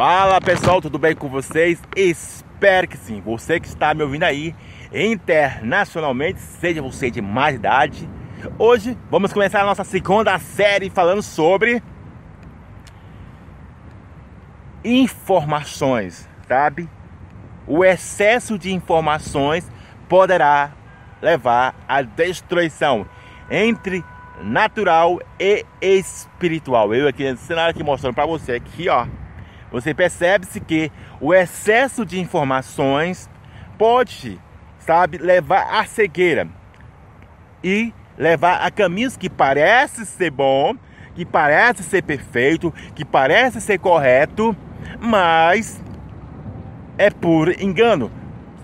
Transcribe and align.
Fala 0.00 0.40
pessoal, 0.40 0.80
tudo 0.80 0.98
bem 0.98 1.14
com 1.14 1.28
vocês? 1.28 1.78
Espero 1.94 2.88
que 2.88 2.96
sim. 2.96 3.20
Você 3.20 3.60
que 3.60 3.66
está 3.66 3.92
me 3.92 4.02
ouvindo 4.02 4.22
aí 4.22 4.56
internacionalmente, 4.94 6.40
seja 6.40 6.80
você 6.80 7.10
de 7.10 7.20
mais 7.20 7.56
idade. 7.56 8.08
Hoje 8.58 8.96
vamos 9.10 9.30
começar 9.30 9.60
a 9.60 9.66
nossa 9.66 9.84
segunda 9.84 10.38
série 10.38 10.88
falando 10.88 11.20
sobre 11.20 11.82
informações, 14.82 16.26
sabe? 16.48 16.88
O 17.66 17.84
excesso 17.84 18.58
de 18.58 18.72
informações 18.72 19.70
poderá 20.08 20.72
levar 21.20 21.74
à 21.86 22.00
destruição 22.00 23.06
entre 23.50 24.02
natural 24.42 25.20
e 25.38 25.66
espiritual. 25.78 26.94
Eu 26.94 27.06
aqui 27.06 27.22
nesse 27.22 27.44
cenário 27.44 27.72
aqui 27.72 27.82
mostrando 27.82 28.14
para 28.14 28.24
você 28.24 28.52
aqui, 28.52 28.88
ó. 28.88 29.06
Você 29.70 29.94
percebe-se 29.94 30.60
que 30.60 30.90
o 31.20 31.32
excesso 31.32 32.04
de 32.04 32.18
informações 32.20 33.28
pode, 33.78 34.40
sabe, 34.78 35.18
levar 35.18 35.80
à 35.80 35.84
cegueira 35.84 36.48
e 37.62 37.92
levar 38.18 38.62
a 38.62 38.70
caminhos 38.70 39.16
que 39.16 39.30
parece 39.30 40.04
ser 40.04 40.30
bom, 40.30 40.74
que 41.14 41.24
parece 41.24 41.82
ser 41.82 42.02
perfeito, 42.02 42.72
que 42.94 43.04
parece 43.04 43.60
ser 43.60 43.78
correto, 43.78 44.56
mas 45.00 45.82
é 46.98 47.10
por 47.10 47.60
engano. 47.60 48.10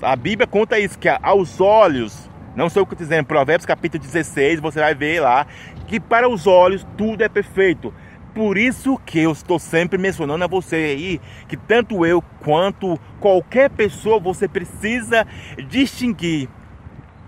A 0.03 0.17
Bíblia 0.17 0.47
conta 0.47 0.79
isso 0.79 0.99
que 0.99 1.09
aos 1.09 1.61
olhos 1.61 2.29
não 2.57 2.71
sei 2.71 2.81
o 2.81 2.87
que 2.87 2.95
estou 2.95 3.07
dizendo, 3.07 3.27
Provérbios 3.27 3.67
capítulo 3.67 4.03
16, 4.03 4.61
você 4.61 4.81
vai 4.81 4.95
ver 4.95 5.21
lá 5.21 5.47
que 5.87 6.01
para 6.01 6.27
os 6.27 6.47
olhos 6.47 6.87
tudo 6.97 7.23
é 7.23 7.29
perfeito. 7.29 7.93
Por 8.37 8.59
isso 8.59 8.99
que 8.99 9.19
eu 9.19 9.33
estou 9.33 9.59
sempre 9.59 9.97
mencionando 9.97 10.45
a 10.45 10.47
você 10.47 10.77
aí 10.77 11.21
que 11.49 11.57
tanto 11.57 12.05
eu 12.05 12.21
quanto 12.45 13.01
qualquer 13.19 13.71
pessoa 13.71 14.21
você 14.21 14.47
precisa 14.47 15.27
distinguir 15.67 16.47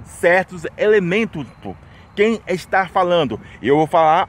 certos 0.05 0.67
elementos. 0.77 1.47
Quem 2.15 2.42
está 2.47 2.87
falando? 2.89 3.41
Eu 3.62 3.78
vou 3.78 3.87
falar 3.87 4.28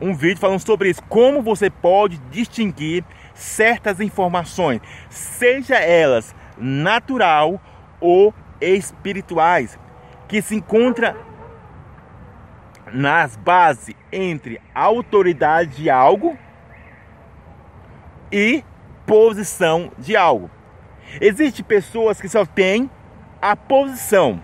um 0.00 0.12
vídeo 0.12 0.40
falando 0.40 0.58
sobre 0.58 0.90
isso. 0.90 1.04
Como 1.04 1.40
você 1.40 1.70
pode 1.70 2.18
distinguir 2.32 3.04
certas 3.32 4.00
informações, 4.00 4.80
seja 5.08 5.76
elas 5.76 6.34
natural 6.58 7.62
ou 8.00 8.34
espirituais 8.60 9.78
que 10.26 10.42
se 10.42 10.56
encontra 10.56 11.16
nas 12.92 13.36
bases 13.36 13.94
entre 14.12 14.60
autoridade 14.74 15.76
de 15.76 15.90
algo 15.90 16.38
e 18.30 18.64
posição 19.06 19.90
de 19.98 20.16
algo. 20.16 20.50
Existem 21.20 21.64
pessoas 21.64 22.20
que 22.20 22.28
só 22.28 22.44
têm 22.44 22.90
a 23.40 23.56
posição. 23.56 24.42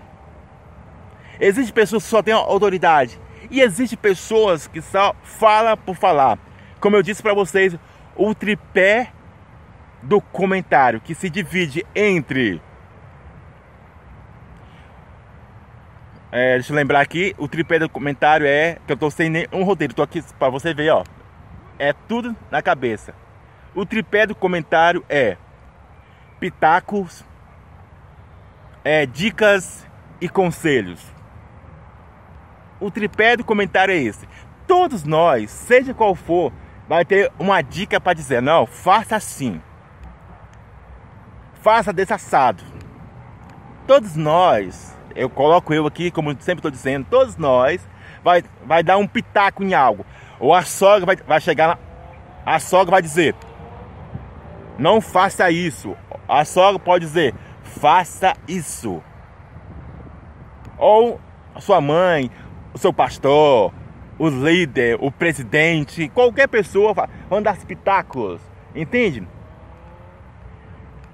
Existem 1.39 1.73
pessoas 1.73 2.03
que 2.03 2.09
só 2.09 2.21
têm 2.21 2.33
a 2.33 2.37
autoridade. 2.37 3.19
E 3.51 3.61
existem 3.61 3.97
pessoas 3.97 4.67
que 4.67 4.81
só 4.81 5.15
falam 5.23 5.77
por 5.77 5.95
falar. 5.95 6.39
Como 6.79 6.95
eu 6.95 7.03
disse 7.03 7.21
para 7.21 7.33
vocês, 7.33 7.77
o 8.15 8.33
tripé 8.33 9.11
do 10.01 10.19
comentário 10.19 11.01
que 11.01 11.13
se 11.13 11.29
divide 11.29 11.85
entre 11.95 12.61
É, 16.37 16.55
deixa 16.55 16.73
eu 16.73 16.75
lembrar 16.75 16.99
aqui, 16.99 17.33
o 17.37 17.47
tripé 17.47 17.79
do 17.79 17.87
comentário 17.87 18.45
é 18.45 18.77
que 18.85 18.91
eu 18.91 18.97
tô 18.97 19.09
sem 19.09 19.29
nenhum 19.29 19.63
roteiro, 19.63 19.93
tô 19.93 20.01
aqui 20.01 20.21
para 20.37 20.49
você 20.49 20.73
ver, 20.73 20.89
ó. 20.89 21.01
É 21.79 21.93
tudo 21.93 22.35
na 22.51 22.61
cabeça. 22.61 23.15
O 23.73 23.85
tripé 23.85 24.27
do 24.27 24.35
comentário 24.35 25.01
é 25.07 25.37
pitacos, 26.37 27.23
é, 28.83 29.05
dicas 29.05 29.87
e 30.19 30.27
conselhos. 30.27 31.01
O 32.81 32.91
tripé 32.91 33.37
do 33.37 33.45
comentário 33.45 33.93
é 33.93 33.97
esse. 33.97 34.27
Todos 34.67 35.05
nós, 35.05 35.49
seja 35.49 35.93
qual 35.93 36.15
for, 36.15 36.51
vai 36.85 37.05
ter 37.05 37.31
uma 37.39 37.61
dica 37.61 38.01
para 38.01 38.13
dizer, 38.13 38.41
não, 38.41 38.65
faça 38.65 39.15
assim. 39.15 39.61
Faça 41.61 41.93
desse 41.93 42.11
assado. 42.11 42.61
Todos 43.87 44.17
nós 44.17 44.94
eu 45.15 45.29
coloco 45.29 45.73
eu 45.73 45.87
aqui, 45.87 46.11
como 46.11 46.31
sempre 46.39 46.59
estou 46.59 46.71
dizendo, 46.71 47.07
todos 47.09 47.37
nós, 47.37 47.87
vai, 48.23 48.43
vai 48.65 48.83
dar 48.83 48.97
um 48.97 49.07
pitaco 49.07 49.63
em 49.63 49.73
algo. 49.73 50.05
Ou 50.39 50.53
a 50.53 50.63
sogra 50.63 51.05
vai, 51.05 51.15
vai 51.15 51.39
chegar 51.39 51.79
a 52.45 52.59
sogra 52.59 52.91
vai 52.91 53.01
dizer, 53.01 53.33
não 54.77 55.01
faça 55.01 55.49
isso. 55.49 55.95
A 56.27 56.45
sogra 56.45 56.77
pode 56.77 57.05
dizer, 57.05 57.33
faça 57.63 58.35
isso. 58.47 59.01
Ou 60.77 61.19
a 61.55 61.59
sua 61.59 61.81
mãe, 61.81 62.29
o 62.71 62.77
seu 62.77 62.93
pastor, 62.93 63.73
o 64.19 64.29
líder, 64.29 64.97
o 65.01 65.11
presidente, 65.11 66.07
qualquer 66.09 66.47
pessoa 66.47 66.93
vão 67.27 67.41
dar 67.41 67.57
pitacos, 67.57 68.39
entende? 68.75 69.27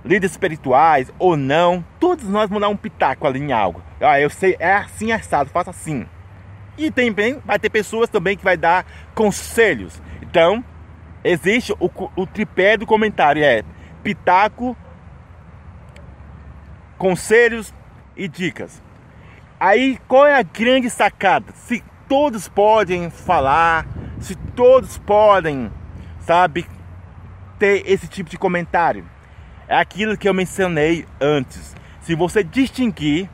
líderes 0.03 0.31
espirituais 0.31 1.11
ou 1.19 1.37
não, 1.37 1.85
todos 1.99 2.27
nós 2.27 2.49
vamos 2.49 2.61
dar 2.61 2.69
um 2.69 2.75
pitaco 2.75 3.27
ali 3.27 3.39
em 3.39 3.51
algo. 3.51 3.81
Ah, 4.01 4.19
eu 4.19 4.29
sei, 4.29 4.55
é 4.59 4.73
assim 4.73 5.11
assado, 5.11 5.49
faça 5.49 5.69
assim. 5.69 6.05
E 6.77 6.89
também 6.89 7.39
vai 7.45 7.59
ter 7.59 7.69
pessoas 7.69 8.09
também 8.09 8.35
que 8.35 8.43
vai 8.43 8.57
dar 8.57 8.85
conselhos. 9.13 10.01
Então, 10.21 10.63
existe 11.23 11.73
o, 11.73 11.89
o 12.15 12.25
tripé 12.25 12.77
do 12.77 12.85
comentário, 12.85 13.43
é 13.43 13.63
pitaco, 14.03 14.75
conselhos 16.97 17.73
e 18.15 18.27
dicas. 18.27 18.81
Aí, 19.59 19.99
qual 20.07 20.25
é 20.25 20.35
a 20.35 20.43
grande 20.43 20.89
sacada? 20.89 21.53
Se 21.53 21.83
todos 22.07 22.47
podem 22.47 23.09
falar, 23.09 23.85
se 24.19 24.35
todos 24.35 24.97
podem, 24.97 25.71
sabe, 26.19 26.65
ter 27.59 27.83
esse 27.85 28.07
tipo 28.07 28.29
de 28.29 28.37
comentário 28.37 29.05
é 29.71 29.77
aquilo 29.77 30.17
que 30.17 30.27
eu 30.27 30.33
mencionei 30.33 31.05
antes. 31.21 31.73
Se 32.01 32.13
você 32.13 32.43
distinguir 32.43 33.29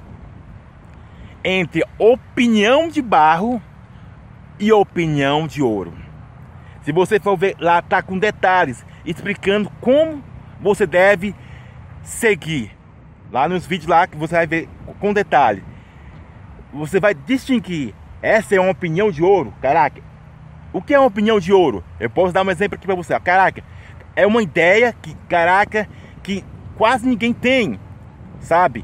entre 1.49 1.81
opinião 1.97 2.89
de 2.89 3.01
barro 3.01 3.61
e 4.59 4.69
opinião 4.73 5.47
de 5.47 5.63
ouro. 5.63 5.93
Se 6.81 6.91
você 6.91 7.21
for 7.21 7.37
ver 7.37 7.55
lá, 7.57 7.81
tá 7.81 8.01
com 8.01 8.19
detalhes 8.19 8.85
explicando 9.05 9.71
como 9.79 10.21
você 10.59 10.85
deve 10.85 11.33
seguir. 12.03 12.75
Lá 13.31 13.47
nos 13.47 13.65
vídeos 13.65 13.87
lá 13.89 14.05
que 14.07 14.17
você 14.17 14.35
vai 14.35 14.45
ver 14.45 14.69
com 14.99 15.13
detalhe. 15.13 15.63
Você 16.73 16.99
vai 16.99 17.13
distinguir. 17.13 17.95
Essa 18.21 18.55
é 18.55 18.59
uma 18.59 18.71
opinião 18.71 19.09
de 19.09 19.23
ouro. 19.23 19.53
Caraca. 19.61 20.01
O 20.73 20.81
que 20.81 20.93
é 20.93 20.99
uma 20.99 21.07
opinião 21.07 21.39
de 21.39 21.53
ouro? 21.53 21.81
Eu 21.97 22.09
posso 22.09 22.33
dar 22.33 22.45
um 22.45 22.51
exemplo 22.51 22.75
aqui 22.75 22.85
para 22.85 22.95
você. 22.95 23.17
Caraca. 23.21 23.63
É 24.17 24.27
uma 24.27 24.43
ideia 24.43 24.93
que, 25.01 25.15
caraca, 25.29 25.87
que 26.21 26.43
quase 26.75 27.07
ninguém 27.07 27.31
tem, 27.31 27.79
sabe? 28.41 28.83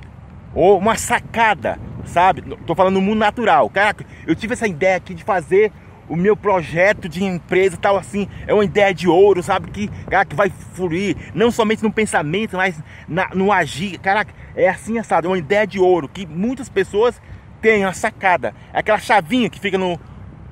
Ou 0.56 0.78
uma 0.78 0.96
sacada, 0.96 1.78
sabe? 2.06 2.42
Tô 2.66 2.76
falando 2.76 2.96
no 2.96 3.02
mundo 3.02 3.20
natural. 3.20 3.70
Caraca, 3.70 4.06
eu 4.26 4.36
tive 4.36 4.54
essa 4.54 4.68
ideia 4.68 4.98
aqui 4.98 5.14
de 5.14 5.24
fazer 5.24 5.72
o 6.08 6.16
meu 6.16 6.36
projeto 6.36 7.08
de 7.08 7.24
empresa 7.24 7.78
tal 7.78 7.98
assim, 7.98 8.28
é 8.46 8.54
uma 8.54 8.66
ideia 8.66 8.94
de 8.94 9.08
ouro, 9.08 9.42
sabe? 9.42 9.72
Que, 9.72 9.88
cara, 10.10 10.26
que 10.26 10.36
vai 10.36 10.52
fluir, 10.74 11.16
não 11.34 11.50
somente 11.50 11.82
no 11.82 11.92
pensamento, 11.92 12.58
mas 12.58 12.82
na, 13.08 13.30
no 13.34 13.52
agir. 13.52 13.98
Caraca, 14.00 14.34
é 14.56 14.70
assim 14.70 14.98
assado, 15.00 15.28
é 15.28 15.30
uma 15.30 15.38
ideia 15.38 15.66
de 15.66 15.80
ouro 15.80 16.08
que 16.08 16.26
muitas 16.26 16.70
pessoas 16.70 17.22
têm, 17.62 17.86
uma 17.86 17.94
sacada. 17.94 18.54
É 18.74 18.80
aquela 18.80 19.00
chavinha 19.00 19.50
que 19.50 19.60
fica 19.60 19.78
no, 19.78 20.00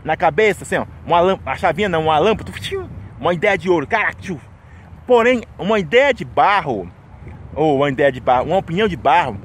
na 0.04 0.16
cabeça, 0.16 0.64
assim, 0.64 0.78
ó, 0.78 0.86
uma 1.06 1.20
lâmpada, 1.20 1.52
a 1.52 1.56
chavinha 1.58 1.90
não, 1.90 2.06
uma 2.06 2.18
lâmpada, 2.18 2.52
uma 3.20 3.34
ideia 3.34 3.58
de 3.58 3.70
ouro. 3.70 3.86
Caraca, 3.86 4.18
Porém, 5.06 5.44
uma 5.60 5.78
ideia 5.78 6.14
de 6.14 6.24
barro, 6.24 6.90
ou 7.54 7.78
uma 7.78 7.90
ideia 7.90 8.12
de 8.12 8.22
barro, 8.22 8.46
uma 8.46 8.58
opinião 8.58 8.88
de 8.88 8.96
barro, 8.96 9.38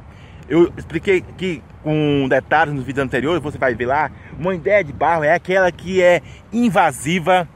eu 0.49 0.73
expliquei 0.77 1.19
aqui 1.19 1.63
com 1.87 2.27
detalhes 2.29 2.75
nos 2.75 2.83
vídeos 2.83 3.05
anteriores, 3.05 3.41
você 3.41 3.57
vai 3.57 3.73
ver 3.73 3.87
lá. 3.87 4.11
Uma 4.37 4.57
ideia 4.57 4.83
de 4.83 4.93
barro 4.93 5.23
é 5.23 5.33
aquela 5.33 5.71
que 5.71 6.03
é 6.03 6.21
invasiva, 6.53 7.49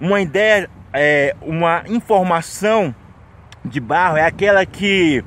uma 0.00 0.20
ideia, 0.20 0.68
é, 0.92 1.36
uma 1.40 1.84
informação 1.86 2.92
de 3.64 3.78
barro 3.78 4.16
é 4.16 4.26
aquela 4.26 4.66
que 4.66 5.24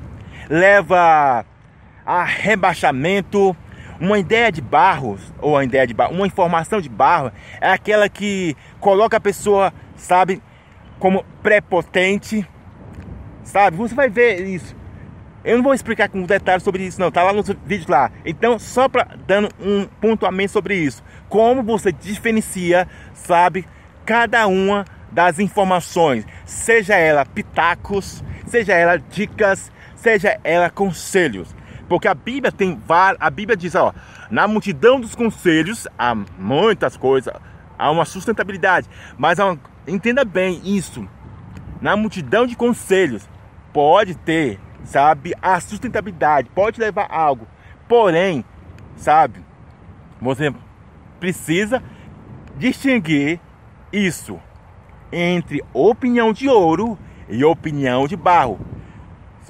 leva 0.50 1.46
a 2.04 2.22
rebaixamento. 2.22 3.56
Uma 3.98 4.18
ideia 4.18 4.52
de 4.52 4.60
barro, 4.60 5.18
ou 5.40 5.52
uma 5.52 5.64
ideia 5.64 5.86
de 5.86 5.94
barro, 5.94 6.14
uma 6.14 6.26
informação 6.26 6.82
de 6.82 6.88
barro 6.90 7.32
é 7.62 7.70
aquela 7.70 8.10
que 8.10 8.54
coloca 8.78 9.16
a 9.16 9.20
pessoa, 9.20 9.72
sabe, 9.96 10.42
como 10.98 11.24
prepotente, 11.42 12.46
sabe? 13.42 13.78
Você 13.78 13.94
vai 13.94 14.10
ver 14.10 14.46
isso. 14.46 14.79
Eu 15.44 15.56
não 15.56 15.64
vou 15.64 15.72
explicar 15.72 16.08
com 16.08 16.22
detalhes 16.22 16.62
sobre 16.62 16.84
isso, 16.84 17.00
não. 17.00 17.10
Tá 17.10 17.22
lá 17.22 17.32
nos 17.32 17.48
vídeos 17.64 17.86
lá. 17.86 18.10
Então, 18.24 18.58
só 18.58 18.88
para 18.88 19.16
dando 19.26 19.48
um 19.60 19.86
pontuamento 20.00 20.52
sobre 20.52 20.76
isso, 20.76 21.02
como 21.28 21.62
você 21.62 21.90
diferencia, 21.90 22.86
sabe, 23.14 23.66
cada 24.04 24.46
uma 24.46 24.84
das 25.10 25.38
informações, 25.38 26.26
seja 26.44 26.94
ela 26.94 27.24
pitacos, 27.24 28.22
seja 28.46 28.74
ela 28.74 28.96
dicas, 28.96 29.72
seja 29.96 30.38
ela 30.44 30.70
conselhos. 30.70 31.54
Porque 31.88 32.06
a 32.06 32.14
Bíblia 32.14 32.52
tem 32.52 32.80
várias, 32.86 33.20
a 33.20 33.30
Bíblia 33.30 33.56
diz, 33.56 33.74
ó, 33.74 33.92
na 34.30 34.46
multidão 34.46 35.00
dos 35.00 35.14
conselhos 35.14 35.88
há 35.98 36.14
muitas 36.14 36.96
coisas, 36.96 37.34
há 37.78 37.90
uma 37.90 38.04
sustentabilidade, 38.04 38.88
mas 39.18 39.38
uma, 39.38 39.58
entenda 39.86 40.24
bem 40.24 40.60
isso. 40.64 41.08
Na 41.80 41.96
multidão 41.96 42.46
de 42.46 42.54
conselhos 42.54 43.28
pode 43.72 44.14
ter, 44.14 44.60
sabe, 44.84 45.34
a 45.40 45.60
sustentabilidade, 45.60 46.50
pode 46.54 46.80
levar 46.80 47.06
a 47.10 47.20
algo. 47.20 47.46
Porém, 47.88 48.44
sabe, 48.96 49.44
você 50.20 50.52
precisa 51.18 51.82
distinguir 52.56 53.40
isso 53.92 54.40
entre 55.12 55.62
opinião 55.72 56.32
de 56.32 56.48
ouro 56.48 56.98
e 57.28 57.44
opinião 57.44 58.06
de 58.06 58.16
barro. 58.16 58.60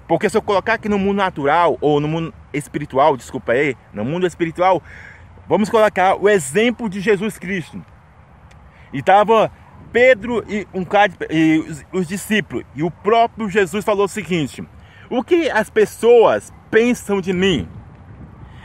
Porque 0.06 0.28
se 0.28 0.36
eu 0.36 0.42
colocar 0.42 0.74
aqui 0.74 0.88
no 0.88 0.98
mundo 0.98 1.18
natural 1.18 1.78
ou 1.80 2.00
no 2.00 2.08
mundo 2.08 2.34
espiritual, 2.52 3.16
desculpa 3.16 3.52
aí, 3.52 3.76
no 3.92 4.04
mundo 4.04 4.26
espiritual, 4.26 4.82
vamos 5.48 5.68
colocar 5.68 6.16
o 6.16 6.28
exemplo 6.28 6.88
de 6.88 7.00
Jesus 7.00 7.38
Cristo. 7.38 7.84
E 8.92 9.02
tava 9.02 9.52
Pedro 9.92 10.44
e 10.48 10.66
um 10.72 10.84
e 11.30 11.64
os 11.92 12.06
discípulos 12.06 12.64
e 12.74 12.82
o 12.82 12.90
próprio 12.90 13.48
Jesus 13.48 13.84
falou 13.84 14.04
o 14.04 14.08
seguinte: 14.08 14.64
O 15.10 15.24
que 15.24 15.50
as 15.50 15.68
pessoas 15.68 16.52
pensam 16.70 17.20
de 17.20 17.32
mim? 17.32 17.68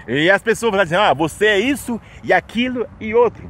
E 0.08 0.30
as 0.30 0.44
pessoas 0.44 0.70
falam 0.70 0.84
assim: 0.84 0.96
Ah, 0.96 1.14
você 1.14 1.48
é 1.48 1.60
isso 1.60 2.00
e 2.24 2.32
aquilo 2.32 2.88
e 3.00 3.16
outro. 3.16 3.50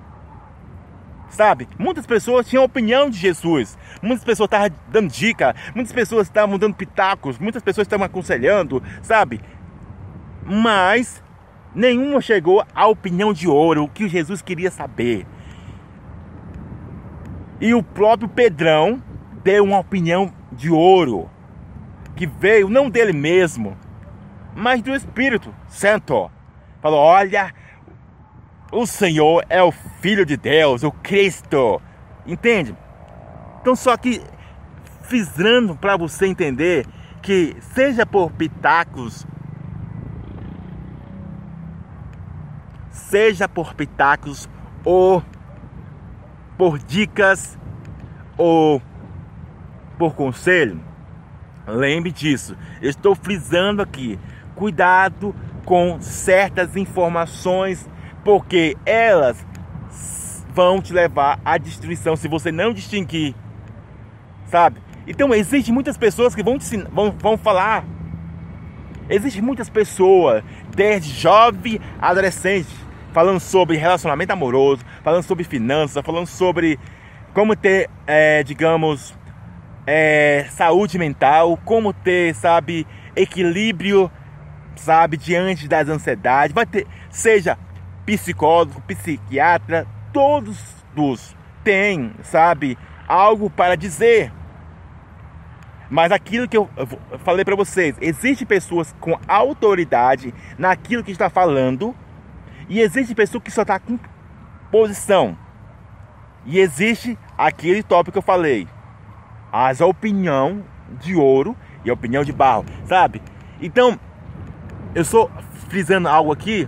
Sabe? 1.27 1.67
Muitas 1.77 2.05
pessoas 2.05 2.47
tinham 2.47 2.63
opinião 2.63 3.09
de 3.09 3.17
Jesus. 3.17 3.77
Muitas 4.01 4.23
pessoas 4.23 4.47
estavam 4.47 4.69
dando 4.87 5.09
dica. 5.09 5.53
Muitas 5.75 5.91
pessoas 5.91 6.27
estavam 6.27 6.57
dando 6.57 6.75
pitacos. 6.75 7.37
Muitas 7.37 7.61
pessoas 7.61 7.85
estavam 7.85 8.05
aconselhando. 8.05 8.81
Sabe? 9.01 9.41
Mas 10.45 11.21
nenhuma 11.73 12.21
chegou 12.21 12.63
à 12.73 12.87
opinião 12.87 13.33
de 13.33 13.49
ouro, 13.49 13.83
o 13.83 13.89
que 13.89 14.07
Jesus 14.07 14.41
queria 14.41 14.71
saber. 14.71 15.27
E 17.59 17.73
o 17.73 17.83
próprio 17.83 18.29
Pedrão 18.29 19.03
deu 19.43 19.63
uma 19.63 19.79
opinião 19.79 20.31
de 20.51 20.69
ouro, 20.69 21.29
que 22.15 22.25
veio 22.25 22.69
não 22.69 22.89
dele 22.89 23.13
mesmo, 23.13 23.77
mas 24.55 24.81
do 24.81 24.95
Espírito 24.95 25.53
Santo. 25.67 26.31
Falou: 26.81 26.99
Olha, 26.99 27.53
o 28.71 28.85
Senhor 28.85 29.43
é 29.49 29.61
o 29.61 29.71
Filho 29.71 30.25
de 30.25 30.37
Deus, 30.37 30.83
o 30.83 30.91
Cristo. 30.91 31.81
Entende? 32.25 32.75
Então, 33.61 33.75
só 33.75 33.95
que 33.97 34.21
frisando 35.01 35.75
para 35.75 35.97
você 35.97 36.25
entender 36.25 36.85
que, 37.21 37.55
seja 37.73 38.05
por 38.05 38.31
pitacos, 38.31 39.25
seja 42.91 43.47
por 43.47 43.73
pitacos 43.73 44.49
ou 44.83 45.23
por 46.57 46.79
dicas 46.79 47.57
ou 48.37 48.81
por 49.97 50.15
conselho, 50.15 50.81
lembre 51.67 52.11
disso. 52.11 52.55
Eu 52.81 52.89
estou 52.89 53.15
frisando 53.15 53.81
aqui. 53.81 54.19
Cuidado 54.55 55.35
com 55.65 55.99
certas 55.99 56.75
informações 56.75 57.89
porque 58.23 58.77
elas 58.85 59.45
vão 60.53 60.81
te 60.81 60.93
levar 60.93 61.39
à 61.43 61.57
destruição 61.57 62.15
se 62.15 62.27
você 62.29 62.51
não 62.51 62.73
distinguir, 62.73 63.35
sabe? 64.47 64.79
Então 65.05 65.33
existem 65.33 65.73
muitas 65.73 65.97
pessoas 65.97 66.33
que 66.33 66.41
vão 66.41 66.57
te 66.57 66.77
vão, 66.91 67.11
vão 67.11 67.37
falar. 67.37 67.83
Existem 69.09 69.41
muitas 69.41 69.69
pessoas, 69.69 70.43
desde 70.75 71.11
jovem 71.11 71.79
a 72.01 72.09
adolescente, 72.09 72.69
falando 73.13 73.39
sobre 73.39 73.77
relacionamento 73.77 74.31
amoroso, 74.33 74.83
falando 75.03 75.23
sobre 75.23 75.43
finanças, 75.43 76.03
falando 76.03 76.25
sobre 76.25 76.79
como 77.33 77.55
ter, 77.55 77.89
é, 78.07 78.41
digamos, 78.41 79.13
é, 79.85 80.47
saúde 80.51 80.97
mental, 80.97 81.57
como 81.63 81.93
ter, 81.93 82.33
sabe, 82.35 82.87
equilíbrio, 83.15 84.11
sabe, 84.75 85.17
diante 85.17 85.67
das 85.67 85.87
ansiedades. 85.87 86.53
Vai 86.53 86.65
ter, 86.65 86.87
seja 87.09 87.57
psicólogo, 88.05 88.81
psiquiatra, 88.81 89.87
todos 90.13 90.57
os 90.95 91.35
têm, 91.63 92.13
sabe, 92.23 92.77
algo 93.07 93.49
para 93.49 93.75
dizer. 93.75 94.31
Mas 95.89 96.11
aquilo 96.11 96.47
que 96.47 96.57
eu 96.57 96.69
falei 97.23 97.45
para 97.45 97.55
vocês, 97.55 97.95
existe 98.01 98.45
pessoas 98.45 98.93
com 98.99 99.19
autoridade 99.27 100.33
naquilo 100.57 101.03
que 101.03 101.11
está 101.11 101.29
falando 101.29 101.95
e 102.67 102.81
existe 102.81 103.13
pessoa 103.13 103.41
que 103.41 103.51
só 103.51 103.61
está 103.61 103.79
com 103.79 103.99
posição. 104.71 105.37
E 106.45 106.59
existe 106.59 107.17
aquele 107.37 107.83
tópico 107.83 108.13
que 108.13 108.17
eu 108.17 108.23
falei, 108.23 108.67
as 109.63 109.81
opinião 109.81 110.63
de 110.99 111.15
ouro 111.15 111.55
e 111.83 111.89
a 111.89 111.93
opinião 111.93 112.23
de 112.23 112.31
barro, 112.31 112.65
sabe? 112.85 113.21
Então, 113.61 113.99
eu 114.93 115.01
estou 115.01 115.31
frisando 115.69 116.07
algo 116.07 116.31
aqui 116.31 116.67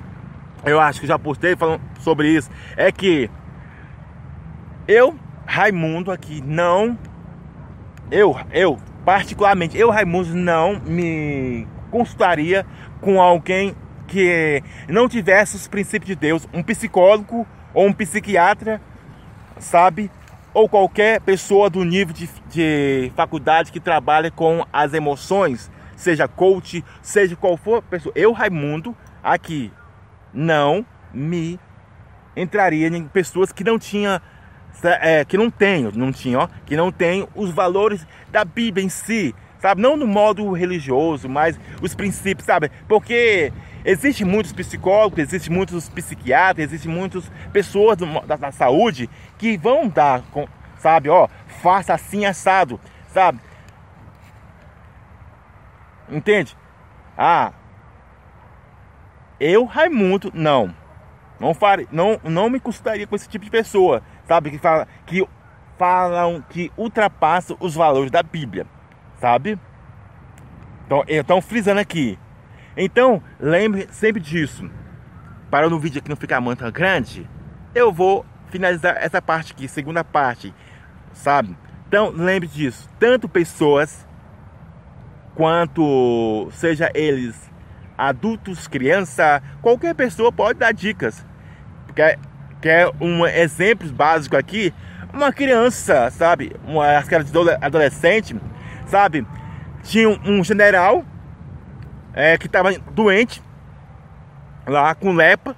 eu 0.65 0.79
acho 0.79 0.99
que 0.99 1.07
já 1.07 1.17
postei 1.17 1.55
falando 1.55 1.81
sobre 1.99 2.29
isso, 2.29 2.49
é 2.75 2.91
que 2.91 3.29
eu, 4.87 5.17
Raimundo 5.45 6.11
aqui, 6.11 6.41
não, 6.41 6.97
eu, 8.11 8.37
eu, 8.51 8.77
particularmente, 9.05 9.77
eu, 9.77 9.89
Raimundo, 9.89 10.33
não 10.33 10.79
me 10.79 11.67
consultaria 11.91 12.65
com 13.01 13.21
alguém 13.21 13.75
que 14.07 14.63
não 14.87 15.07
tivesse 15.07 15.55
os 15.55 15.67
princípios 15.67 16.07
de 16.07 16.15
Deus, 16.15 16.47
um 16.53 16.63
psicólogo 16.63 17.45
ou 17.73 17.87
um 17.87 17.93
psiquiatra, 17.93 18.81
sabe? 19.59 20.09
Ou 20.57 20.67
qualquer 20.67 21.21
pessoa 21.21 21.69
do 21.69 21.83
nível 21.83 22.11
de, 22.11 22.27
de 22.49 23.11
faculdade 23.15 23.71
que 23.71 23.79
trabalha 23.79 24.31
com 24.31 24.65
as 24.73 24.91
emoções, 24.91 25.69
seja 25.95 26.27
coach, 26.27 26.83
seja 26.99 27.35
qual 27.35 27.55
for 27.55 27.83
pessoa. 27.83 28.11
Eu, 28.15 28.31
Raimundo, 28.31 28.97
aqui, 29.21 29.71
não 30.33 30.83
me 31.13 31.59
entraria 32.35 32.87
em 32.87 33.07
pessoas 33.07 33.51
que 33.51 33.63
não 33.63 33.77
tinham 33.77 34.19
é, 34.81 35.23
que 35.23 35.37
não 35.37 35.51
tem, 35.51 35.91
não 35.93 36.11
tinha, 36.11 36.39
ó, 36.39 36.49
que 36.65 36.75
não 36.75 36.91
tem 36.91 37.27
os 37.35 37.51
valores 37.51 38.07
da 38.31 38.43
Bíblia 38.43 38.83
em 38.83 38.89
si, 38.89 39.35
sabe? 39.59 39.79
Não 39.79 39.95
no 39.95 40.07
modo 40.07 40.51
religioso, 40.53 41.29
mas 41.29 41.59
os 41.83 41.93
princípios, 41.93 42.47
sabe? 42.47 42.71
Porque 42.87 43.53
existe 43.87 44.25
muitos 44.25 44.51
psicólogos, 44.51 45.17
existe 45.17 45.49
muitos 45.49 45.87
psiquiatras, 45.87 46.65
existe 46.65 46.89
muitas 46.89 47.31
pessoas 47.53 47.97
da, 47.97 48.35
da, 48.35 48.51
saúde 48.51 49.09
que 49.37 49.57
vão 49.57 49.87
dar, 49.87 50.21
sabe? 50.77 51.09
Ó, 51.09 51.29
faça 51.61 51.93
assim 51.93 52.25
assado, 52.25 52.79
sabe? 53.07 53.39
Entende? 56.09 56.55
Ah, 57.17 57.53
eu, 59.39 59.63
Raimundo, 59.63 60.31
não. 60.33 60.75
Não, 61.39 61.53
fare, 61.53 61.87
não, 61.89 62.19
não 62.23 62.49
me 62.49 62.59
custaria 62.59 63.07
com 63.07 63.15
esse 63.15 63.29
tipo 63.29 63.45
de 63.45 63.51
pessoa, 63.51 64.01
sabe? 64.27 64.51
Que, 64.51 64.57
fala, 64.57 64.85
que 65.05 65.25
falam 65.77 66.43
que 66.49 66.71
ultrapassam 66.75 67.55
os 67.59 67.73
valores 67.73 68.11
da 68.11 68.21
Bíblia, 68.21 68.65
sabe? 69.21 69.57
Então, 70.85 71.05
então 71.07 71.41
frisando 71.41 71.79
aqui. 71.79 72.19
Então, 72.77 73.23
lembre 73.39 73.87
sempre 73.91 74.21
disso. 74.21 74.69
Para 75.49 75.67
no 75.67 75.79
vídeo 75.79 75.99
aqui 75.99 76.09
não 76.09 76.15
ficar 76.15 76.39
muito 76.39 76.71
grande, 76.71 77.27
eu 77.73 77.91
vou 77.91 78.23
finalizar 78.49 78.95
essa 78.99 79.19
parte 79.19 79.51
aqui, 79.51 79.67
segunda 79.67 80.03
parte, 80.03 80.53
sabe? 81.11 81.57
Então, 81.87 82.11
lembre 82.11 82.47
disso. 82.47 82.87
Tanto 82.99 83.27
pessoas 83.27 84.05
quanto 85.33 86.49
seja 86.51 86.91
eles 86.93 87.49
adultos, 87.97 88.67
criança, 88.67 89.41
qualquer 89.61 89.95
pessoa 89.95 90.31
pode 90.31 90.59
dar 90.59 90.71
dicas. 90.71 91.25
Quer, 91.95 92.19
quer 92.61 92.91
um 93.01 93.25
exemplo 93.25 93.89
básico 93.91 94.37
aqui? 94.37 94.71
Uma 95.11 95.33
criança, 95.33 96.11
sabe? 96.11 96.55
Uma 96.63 96.99
aquela 96.99 97.25
adolescente, 97.59 98.35
sabe? 98.85 99.25
Tinha 99.81 100.09
um, 100.09 100.43
general 100.43 101.03
é, 102.17 102.35
que 102.35 102.47
estava 102.47 102.71
doente 102.91 103.43
lá 104.65 104.95
com 104.95 105.13
lepra 105.13 105.55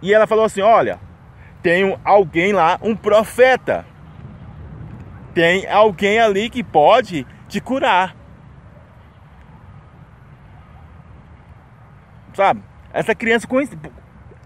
e 0.00 0.14
ela 0.14 0.24
falou 0.24 0.44
assim: 0.44 0.62
Olha, 0.62 1.00
tem 1.60 1.98
alguém 2.04 2.52
lá, 2.52 2.78
um 2.80 2.94
profeta. 2.94 3.84
Tem 5.34 5.68
alguém 5.68 6.20
ali 6.20 6.48
que 6.48 6.62
pode 6.62 7.26
te 7.48 7.60
curar. 7.60 8.14
sabe? 12.34 12.62
Essa 12.92 13.14
criança 13.14 13.46
com 13.46 13.56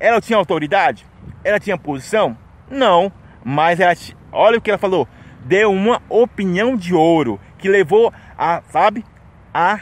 ela 0.00 0.20
tinha 0.20 0.38
autoridade? 0.38 1.06
Ela 1.42 1.58
tinha 1.58 1.76
posição? 1.76 2.36
Não, 2.70 3.12
mas 3.44 3.80
ela 3.80 3.94
olha 4.30 4.58
o 4.58 4.60
que 4.60 4.70
ela 4.70 4.78
falou. 4.78 5.08
deu 5.44 5.72
uma 5.72 6.02
opinião 6.08 6.76
de 6.76 6.94
ouro 6.94 7.40
que 7.58 7.68
levou 7.68 8.12
a, 8.36 8.62
sabe, 8.68 9.04
a 9.52 9.80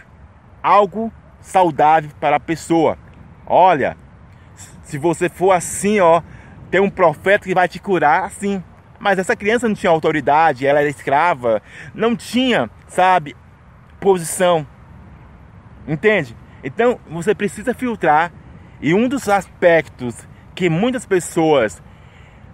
algo 0.63 1.13
saudável 1.47 2.11
para 2.21 2.37
a 2.37 2.41
pessoa. 2.41 2.99
Olha, 3.47 3.97
se 4.83 4.99
você 4.99 5.29
for 5.29 5.53
assim, 5.53 6.01
ó, 6.01 6.21
tem 6.71 6.81
um 6.81 6.91
profeta 6.91 7.47
que 7.47 7.55
vai 7.55 7.69
te 7.69 7.79
curar 7.79 8.25
assim. 8.25 8.63
Mas 8.99 9.19
essa 9.19 9.37
criança 9.37 9.69
não 9.69 9.75
tinha 9.75 9.91
autoridade, 9.91 10.67
ela 10.67 10.81
era 10.81 10.89
escrava, 10.89 11.63
não 11.95 12.17
tinha, 12.17 12.69
sabe, 12.89 13.37
posição. 14.01 14.67
Entende? 15.87 16.37
Então 16.65 16.99
você 17.09 17.35
precisa 17.35 17.73
filtrar. 17.73 18.33
E 18.81 18.93
um 18.93 19.09
dos 19.09 19.29
aspectos 19.29 20.27
que 20.55 20.69
muitas 20.69 21.07
pessoas 21.07 21.83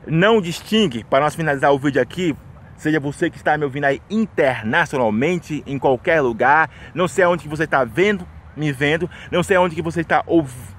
não 0.06 0.40
distinguem, 0.40 1.04
para 1.04 1.24
nós 1.24 1.34
finalizar 1.34 1.72
o 1.72 1.78
vídeo 1.78 2.02
aqui, 2.02 2.36
seja 2.76 3.00
você 3.00 3.30
que 3.30 3.36
está 3.36 3.56
me 3.56 3.64
ouvindo 3.64 3.84
aí 3.84 4.02
internacionalmente, 4.10 5.62
em 5.66 5.78
qualquer 5.78 6.20
lugar, 6.20 6.68
não 6.94 7.06
sei 7.06 7.24
onde 7.24 7.44
que 7.44 7.48
você 7.48 7.64
está 7.64 7.84
vendo, 7.84 8.26
me 8.56 8.72
vendo, 8.72 9.08
não 9.30 9.42
sei 9.42 9.56
onde 9.56 9.74
que 9.74 9.82
você 9.82 10.00
está 10.00 10.24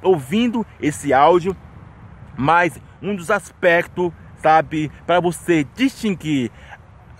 ouvindo 0.01 0.65
esse 0.81 1.13
áudio, 1.13 1.55
mas 2.37 2.79
um 3.01 3.15
dos 3.15 3.29
aspectos, 3.29 4.11
sabe, 4.37 4.91
para 5.05 5.19
você 5.19 5.65
distinguir 5.75 6.51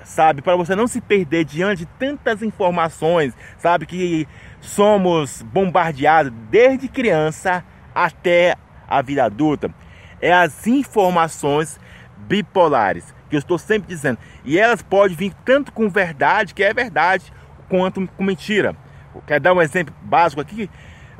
sabe? 0.03 0.41
Para 0.41 0.55
você 0.55 0.75
não 0.75 0.87
se 0.87 1.01
perder 1.01 1.45
diante 1.45 1.79
de 1.79 1.85
tantas 1.85 2.41
informações, 2.41 3.33
sabe? 3.57 3.85
Que 3.85 4.27
somos 4.59 5.41
bombardeados 5.41 6.31
desde 6.49 6.87
criança 6.87 7.63
até 7.93 8.55
a 8.87 9.01
vida 9.01 9.23
adulta. 9.23 9.73
É 10.21 10.31
as 10.31 10.67
informações 10.67 11.79
bipolares 12.17 13.13
que 13.29 13.35
eu 13.35 13.39
estou 13.39 13.57
sempre 13.57 13.87
dizendo. 13.87 14.19
E 14.45 14.57
elas 14.57 14.81
podem 14.81 15.15
vir 15.15 15.33
tanto 15.45 15.71
com 15.71 15.89
verdade, 15.89 16.53
que 16.53 16.63
é 16.63 16.73
verdade, 16.73 17.33
quanto 17.67 18.07
com 18.07 18.23
mentira. 18.23 18.75
Quer 19.21 19.39
dar 19.39 19.53
um 19.53 19.61
exemplo 19.61 19.93
básico 20.01 20.41
aqui? 20.41 20.69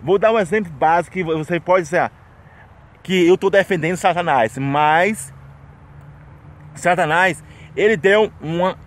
Vou 0.01 0.17
dar 0.17 0.31
um 0.31 0.39
exemplo 0.39 0.71
básico 0.71 1.13
que 1.13 1.23
você 1.23 1.59
pode 1.59 1.83
dizer 1.83 2.12
que 3.01 3.27
eu 3.27 3.35
estou 3.35 3.50
defendendo 3.50 3.97
Satanás, 3.97 4.57
mas 4.57 5.33
Satanás 6.73 7.43
ele 7.75 7.97
deu 7.97 8.31
uma 8.41 8.77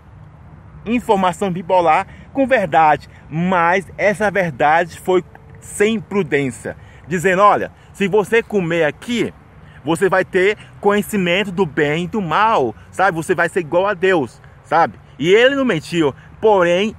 informação 0.84 1.50
bipolar 1.50 2.06
com 2.32 2.46
verdade, 2.46 3.08
mas 3.28 3.86
essa 3.98 4.30
verdade 4.30 4.98
foi 5.00 5.24
sem 5.60 6.00
prudência, 6.00 6.76
dizendo: 7.06 7.42
olha, 7.42 7.72
se 7.92 8.08
você 8.08 8.42
comer 8.42 8.84
aqui, 8.84 9.32
você 9.84 10.08
vai 10.08 10.24
ter 10.24 10.56
conhecimento 10.80 11.50
do 11.52 11.64
bem 11.64 12.04
e 12.04 12.08
do 12.08 12.20
mal, 12.20 12.74
sabe? 12.90 13.16
Você 13.16 13.34
vai 13.34 13.48
ser 13.48 13.60
igual 13.60 13.86
a 13.86 13.94
Deus, 13.94 14.40
sabe? 14.64 14.98
E 15.18 15.32
ele 15.32 15.54
não 15.54 15.64
mentiu, 15.64 16.14
porém 16.40 16.94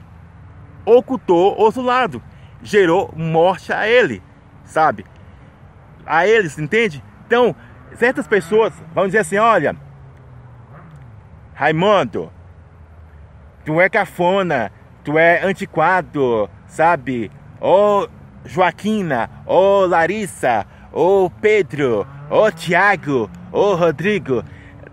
ocultou 0.88 1.60
outro 1.60 1.82
lado, 1.82 2.24
gerou 2.64 3.14
morte 3.16 3.74
a 3.74 3.88
ele, 3.88 4.24
sabe? 4.64 5.06
A 6.06 6.26
eles, 6.26 6.58
entende? 6.58 7.04
Então, 7.26 7.54
certas 7.96 8.26
pessoas 8.26 8.74
vão 8.94 9.06
dizer 9.06 9.20
assim: 9.20 9.38
olha, 9.38 9.76
Raimundo, 11.54 12.32
tu 13.66 13.82
é 13.82 13.90
cafona, 13.90 14.72
tu 15.04 15.18
é 15.18 15.44
antiquado, 15.44 16.50
sabe? 16.66 17.30
Ô 17.60 18.08
Joaquina, 18.46 19.30
ô 19.46 19.86
Larissa, 19.86 20.66
ô 20.94 21.30
Pedro, 21.30 22.08
ô 22.30 22.50
Tiago, 22.50 23.30
ô 23.52 23.76
Rodrigo, 23.76 24.44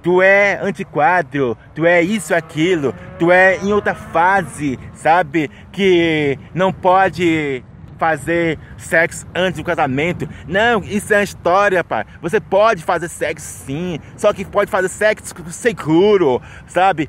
tu 0.04 0.20
é 0.20 0.60
antiquado, 0.62 1.56
tu 1.74 1.86
é 1.86 2.02
isso, 2.02 2.34
aquilo, 2.34 2.94
tu 3.18 3.32
é 3.32 3.56
em 3.56 3.72
outra 3.72 3.94
fase, 3.94 4.78
sabe? 4.92 5.50
Que 5.72 6.38
não 6.54 6.70
pode 6.70 7.64
fazer 7.98 8.58
sexo 8.76 9.26
antes 9.34 9.56
do 9.56 9.64
casamento. 9.64 10.28
Não, 10.46 10.84
isso 10.84 11.14
é 11.14 11.16
uma 11.16 11.24
história, 11.24 11.82
pai. 11.82 12.04
Você 12.20 12.38
pode 12.38 12.84
fazer 12.84 13.08
sexo 13.08 13.64
sim, 13.64 13.98
só 14.14 14.30
que 14.34 14.44
pode 14.44 14.70
fazer 14.70 14.90
sexo 14.90 15.34
seguro, 15.50 16.42
sabe? 16.66 17.08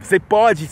Você 0.00 0.18
pode 0.18 0.70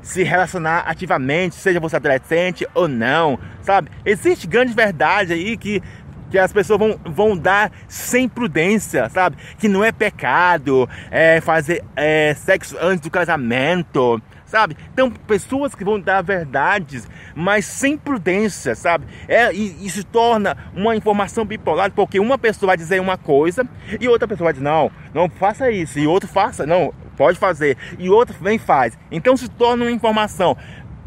se 0.00 0.22
relacionar 0.22 0.84
ativamente, 0.86 1.56
seja 1.56 1.78
você 1.78 1.96
adolescente 1.96 2.66
ou 2.74 2.88
não, 2.88 3.38
sabe? 3.60 3.90
Existe 4.02 4.46
grande 4.46 4.72
verdade 4.72 5.34
aí 5.34 5.58
que, 5.58 5.82
que 6.30 6.38
as 6.38 6.52
pessoas 6.52 6.78
vão, 6.78 7.00
vão 7.04 7.36
dar 7.36 7.70
sem 7.86 8.28
prudência, 8.28 9.08
sabe? 9.08 9.36
Que 9.58 9.68
não 9.68 9.84
é 9.84 9.92
pecado 9.92 10.88
é, 11.10 11.40
fazer 11.40 11.84
é, 11.96 12.34
sexo 12.34 12.76
antes 12.80 13.00
do 13.00 13.10
casamento, 13.10 14.20
sabe? 14.48 14.76
Então, 14.92 15.10
pessoas 15.10 15.74
que 15.74 15.84
vão 15.84 16.00
dar 16.00 16.22
verdades, 16.22 17.08
mas 17.34 17.64
sem 17.64 17.96
prudência, 17.96 18.74
sabe? 18.74 19.06
É, 19.28 19.52
e, 19.52 19.88
se 19.90 20.02
torna 20.02 20.56
uma 20.74 20.96
informação 20.96 21.44
bipolar, 21.44 21.92
porque 21.92 22.18
uma 22.18 22.38
pessoa 22.38 22.68
vai 22.68 22.76
dizer 22.76 23.00
uma 23.00 23.16
coisa 23.16 23.66
e 24.00 24.08
outra 24.08 24.26
pessoa 24.26 24.46
vai 24.46 24.52
dizer, 24.54 24.64
não, 24.64 24.90
não 25.14 25.28
faça 25.28 25.70
isso, 25.70 25.98
e 25.98 26.06
outro 26.06 26.28
faça, 26.28 26.66
não, 26.66 26.92
pode 27.16 27.38
fazer, 27.38 27.76
e 27.98 28.08
outro 28.08 28.36
vem 28.40 28.58
faz. 28.58 28.98
Então 29.10 29.36
se 29.36 29.48
torna 29.48 29.84
uma 29.84 29.90
informação 29.90 30.56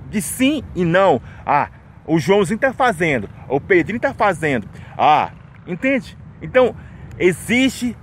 de 0.10 0.22
sim 0.22 0.64
e 0.76 0.84
não. 0.84 1.22
Ah, 1.46 1.70
o 2.06 2.20
Joãozinho 2.20 2.56
está 2.56 2.74
fazendo, 2.74 3.30
o 3.48 3.60
Pedrinho 3.60 3.98
está 3.98 4.14
fazendo. 4.14 4.68
Ah, 4.98 5.32
entende? 5.68 6.18
Então 6.42 6.76
existe 7.18 7.96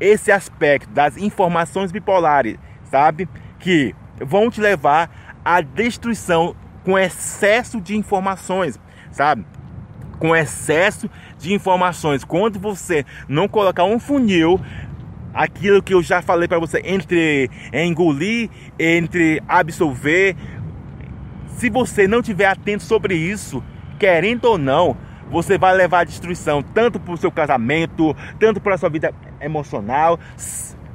esse 0.00 0.32
aspecto 0.32 0.90
das 0.90 1.16
informações 1.16 1.92
bipolares, 1.92 2.56
sabe? 2.84 3.28
Que 3.58 3.94
vão 4.20 4.50
te 4.50 4.60
levar 4.60 5.38
à 5.44 5.60
destruição 5.60 6.56
com 6.84 6.98
excesso 6.98 7.80
de 7.80 7.96
informações, 7.96 8.80
sabe? 9.10 9.46
Com 10.18 10.34
excesso 10.34 11.08
de 11.38 11.52
informações. 11.52 12.24
Quando 12.24 12.58
você 12.58 13.04
não 13.28 13.46
colocar 13.46 13.84
um 13.84 13.98
funil 13.98 14.60
aquilo 15.32 15.82
que 15.82 15.94
eu 15.94 16.02
já 16.02 16.20
falei 16.20 16.48
para 16.48 16.58
você 16.58 16.80
entre 16.84 17.50
engolir, 17.72 18.50
entre 18.78 19.42
absolver. 19.48 20.36
Se 21.60 21.68
você 21.68 22.08
não 22.08 22.22
tiver 22.22 22.46
atento 22.46 22.82
sobre 22.82 23.14
isso, 23.14 23.62
querendo 23.98 24.46
ou 24.46 24.56
não, 24.56 24.96
você 25.30 25.58
vai 25.58 25.76
levar 25.76 26.06
destruição 26.06 26.62
tanto 26.62 26.98
para 26.98 27.12
o 27.12 27.18
seu 27.18 27.30
casamento, 27.30 28.16
tanto 28.38 28.62
para 28.62 28.76
a 28.76 28.78
sua 28.78 28.88
vida 28.88 29.12
emocional, 29.42 30.18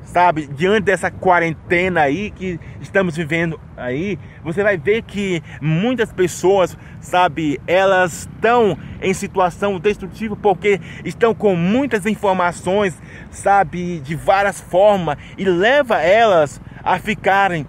sabe? 0.03 0.47
Diante 0.47 0.85
dessa 0.85 1.11
quarentena 1.11 2.01
aí 2.01 2.31
que 2.31 2.59
estamos 2.81 3.15
vivendo 3.15 3.61
aí, 3.77 4.17
você 4.43 4.63
vai 4.63 4.75
ver 4.75 5.03
que 5.03 5.43
muitas 5.61 6.11
pessoas, 6.11 6.75
sabe, 6.99 7.61
elas 7.67 8.21
estão 8.21 8.75
em 9.03 9.13
situação 9.13 9.79
destrutiva 9.79 10.35
porque 10.35 10.81
estão 11.03 11.35
com 11.35 11.55
muitas 11.55 12.07
informações, 12.07 12.99
sabe, 13.29 13.99
de 13.99 14.15
várias 14.15 14.59
formas 14.59 15.15
e 15.37 15.45
leva 15.45 16.01
elas 16.01 16.59
a 16.83 16.97
ficarem 16.97 17.67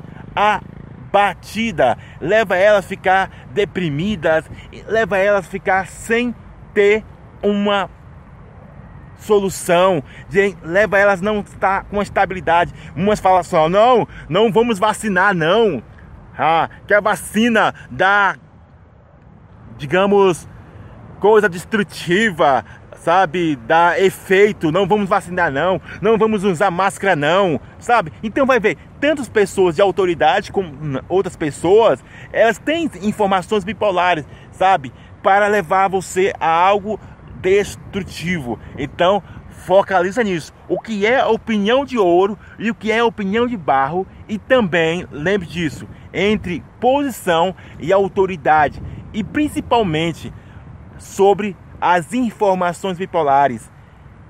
abatidas, 1.16 1.96
leva 2.20 2.56
elas 2.56 2.84
a 2.84 2.88
ficar 2.88 3.30
deprimidas, 3.52 4.44
leva 4.86 5.16
elas 5.16 5.46
a 5.46 5.48
ficar 5.48 5.86
sem 5.86 6.34
ter 6.74 7.04
uma 7.42 7.88
solução, 9.18 10.02
leva 10.62 10.98
elas 10.98 11.20
não 11.20 11.40
estar 11.40 11.84
com 11.84 12.02
estabilidade. 12.02 12.72
Umas 12.94 13.18
falam 13.18 13.42
só, 13.42 13.68
não, 13.68 14.06
não 14.28 14.52
vamos 14.52 14.78
vacinar 14.78 15.34
não. 15.34 15.82
Ah, 16.38 16.68
que 16.86 16.92
a 16.92 17.00
vacina 17.00 17.74
dá, 17.90 18.36
digamos, 19.78 20.46
coisa 21.18 21.48
destrutiva, 21.48 22.62
sabe, 23.06 23.54
dá 23.54 24.00
efeito, 24.00 24.72
não 24.72 24.84
vamos 24.84 25.08
vacinar 25.08 25.52
não, 25.52 25.80
não 26.02 26.18
vamos 26.18 26.42
usar 26.42 26.72
máscara 26.72 27.14
não, 27.14 27.60
sabe? 27.78 28.12
Então 28.20 28.44
vai 28.44 28.58
ver, 28.58 28.76
tantas 29.00 29.28
pessoas 29.28 29.76
de 29.76 29.80
autoridade 29.80 30.50
como 30.50 31.00
outras 31.08 31.36
pessoas, 31.36 32.02
elas 32.32 32.58
têm 32.58 32.90
informações 33.02 33.62
bipolares, 33.62 34.24
sabe? 34.50 34.92
Para 35.22 35.46
levar 35.46 35.88
você 35.88 36.32
a 36.40 36.48
algo 36.48 36.98
destrutivo. 37.40 38.58
Então, 38.76 39.22
focaliza 39.50 40.24
nisso. 40.24 40.52
O 40.68 40.80
que 40.80 41.06
é 41.06 41.24
opinião 41.24 41.84
de 41.84 41.96
ouro 41.96 42.36
e 42.58 42.72
o 42.72 42.74
que 42.74 42.90
é 42.90 43.04
opinião 43.04 43.46
de 43.46 43.56
barro. 43.56 44.04
E 44.28 44.36
também, 44.36 45.06
lembre 45.12 45.46
disso, 45.46 45.86
entre 46.12 46.60
posição 46.80 47.54
e 47.78 47.92
autoridade. 47.92 48.82
E 49.14 49.22
principalmente 49.22 50.32
sobre 50.98 51.56
as 51.80 52.12
informações 52.12 52.98
bipolares. 52.98 53.70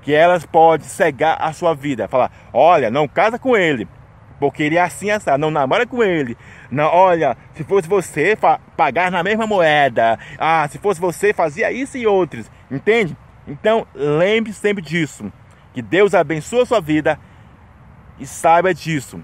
Que 0.01 0.13
elas 0.13 0.45
podem 0.45 0.87
cegar 0.87 1.37
a 1.41 1.51
sua 1.51 1.73
vida. 1.73 2.07
Falar, 2.07 2.31
olha, 2.53 2.89
não 2.89 3.07
casa 3.07 3.37
com 3.37 3.57
ele. 3.57 3.87
Porque 4.39 4.63
ele 4.63 4.77
é 4.77 4.81
assim, 4.81 5.09
assim, 5.09 5.29
não 5.37 5.51
namora 5.51 5.85
com 5.85 6.03
ele. 6.03 6.37
Não, 6.71 6.85
olha, 6.85 7.35
se 7.53 7.63
fosse 7.63 7.89
você, 7.89 8.37
pagar 8.77 9.11
na 9.11 9.23
mesma 9.23 9.47
moeda. 9.47 10.17
Ah, 10.37 10.67
se 10.69 10.77
fosse 10.77 11.01
você, 11.01 11.33
fazia 11.33 11.71
isso 11.71 11.97
e 11.97 12.05
outros. 12.07 12.49
Entende? 12.69 13.17
Então, 13.47 13.87
lembre 13.93 14.53
sempre 14.53 14.83
disso. 14.83 15.31
Que 15.73 15.81
Deus 15.81 16.13
abençoe 16.13 16.61
a 16.61 16.65
sua 16.65 16.81
vida 16.81 17.19
e 18.19 18.25
saiba 18.25 18.73
disso. 18.73 19.23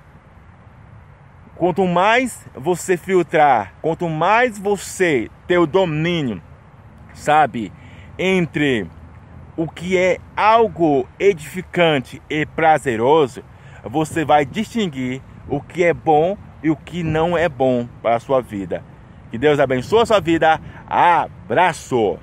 Quanto 1.56 1.86
mais 1.86 2.46
você 2.56 2.98
filtrar, 2.98 3.74
quanto 3.82 4.10
mais 4.10 4.58
você 4.58 5.30
ter 5.48 5.60
o 5.60 5.68
domínio, 5.68 6.42
sabe, 7.14 7.72
entre 8.18 8.88
o 9.56 9.68
que 9.68 9.98
é 9.98 10.20
algo 10.36 11.08
edificante 11.20 12.22
e 12.30 12.46
prazeroso, 12.46 13.44
você 13.84 14.26
vai 14.26 14.46
distinguir 14.46 15.22
o 15.48 15.62
que 15.62 15.84
é 15.84 15.94
bom 15.94 16.38
e 16.64 16.70
o 16.70 16.76
que 16.76 17.04
não 17.04 17.38
é 17.38 17.48
bom 17.50 17.88
para 18.02 18.16
a 18.16 18.20
sua 18.20 18.42
vida. 18.42 18.84
Que 19.30 19.38
Deus 19.38 19.60
abençoe 19.60 20.02
a 20.02 20.06
sua 20.06 20.20
vida. 20.20 20.60
Abraço! 20.88 22.18